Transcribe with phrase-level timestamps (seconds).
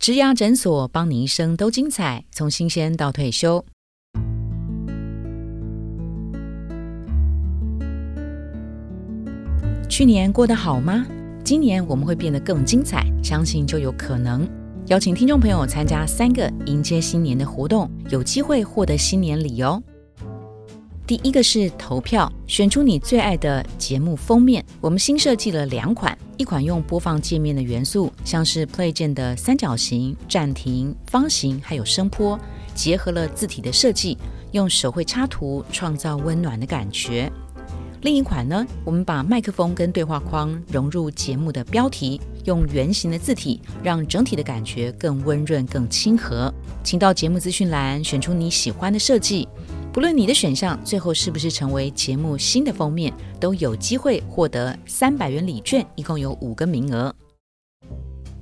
[0.00, 3.62] 植牙诊所，帮你一生都精彩，从新鲜到退休。
[9.90, 11.06] 去年过得好吗？
[11.44, 14.48] 今年我们会变得更精彩，相信就有可能。
[14.86, 19.82] 邀请听众朋友参加三个迎接新年的活动，有机会获得新年礼哦。
[21.06, 24.64] 第一个是投票，选出你最爱的节目封面。
[24.80, 32.40] 我们新设计了两款，一款用播放界面的元素，像是 Play 键的三角形、暂停、方形，还有声波，
[32.74, 34.16] 结合了字体的设计，
[34.52, 37.30] 用手绘插图创造温暖的感觉。
[38.00, 46.50] 另一款呢，我们把麦克风跟对话框融入节目的标题，用圆形的字体，让整体的感觉更温润、更亲和。
[46.82, 49.46] 请到节目资讯栏选出你喜欢的设计。
[49.92, 57.12] 不论你的选项最后是不是成为节目新的封面，都有机会获得三百元礼券，一共有五个名额。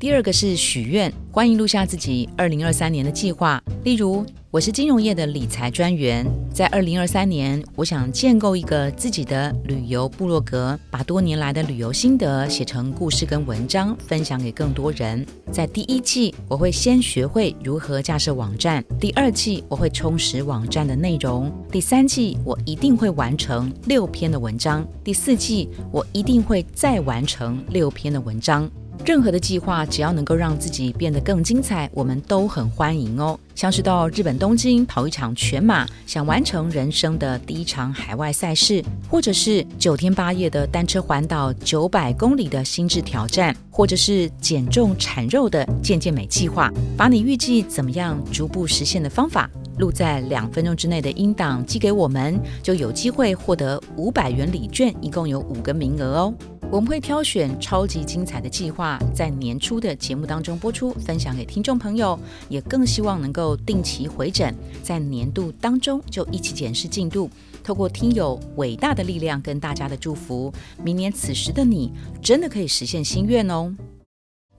[0.00, 3.60] 第二个是许愿，欢迎录下自己二零二三年的计划。
[3.82, 6.24] 例如，我是金融业的理财专员，
[6.54, 15.26] 在二零二三年，我想建构一个自己的旅游部落格，把多年来的旅游心得写成故事跟文章，分享给更多人。
[15.50, 28.70] 在第一季，我会先学会如何架设网站；第二季，我会充实网站的内容；第三季，我一定会完成六篇的文章；第四季，我一定会再完成六篇的文章。
[29.04, 33.38] 任何的计划，只要能够让自己变得更精彩，我们都很欢迎哦。
[33.54, 56.34] 像是到日本东京跑一场全马，想完成人生的第一场海外赛事，或者是九天八夜的单车环岛九百公里的心智挑战，或者是减重产肉的健健美计划，把你预计怎么样逐步实现的方法录在两分钟之内的音档寄给我们，就有机会获得五百元礼券，一共有五个名额哦。
[56.70, 62.18] 我们会挑选超级精彩的计划，在年初的节目当中播出，分享给听众朋友。
[62.50, 67.30] 也更希望能够定期回诊，在年度当中就一起检视进度。
[67.64, 70.52] 透过听友伟大的力量跟大家的祝福，
[70.84, 71.90] 明年此时的你
[72.22, 73.74] 真的可以实现心愿哦。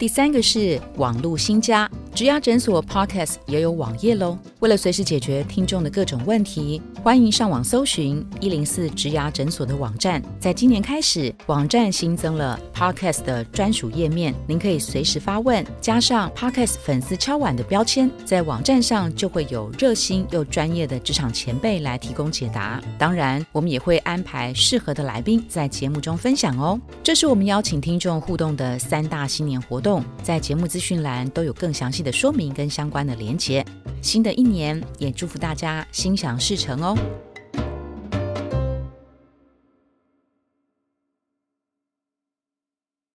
[0.00, 1.86] 第三个是网络新家。
[2.12, 4.36] 植牙诊所 Podcast 也有网页喽。
[4.58, 10.20] 为了随时解决听众的各种问题，欢迎上网搜寻一零四植牙诊所的网站。
[10.40, 22.82] 在今年开始，网站新增了 Podcast 的专属页面，您可以随时发问，加上 Podcast 粉丝敲碗的标签，在网站上就会有热心又专业的职场前辈来提供解答。
[22.98, 26.78] 当然，我们也会安排适合的来宾在节目中分享哦。
[27.04, 29.89] 这是我们邀请听众互动的三大新年活动，
[30.22, 32.00] 在节目资讯栏都有更详细。
[32.02, 33.64] 的说明跟相关的连结，
[34.02, 36.96] 新的一年也祝福大家心想事成哦。